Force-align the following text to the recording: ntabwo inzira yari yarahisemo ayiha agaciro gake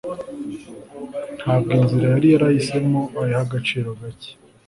ntabwo 1.39 1.69
inzira 1.79 2.05
yari 2.13 2.27
yarahisemo 2.33 3.01
ayiha 3.19 3.41
agaciro 3.45 3.89
gake 3.99 4.31